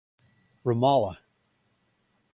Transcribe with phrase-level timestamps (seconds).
[0.65, 1.21] Ramallah!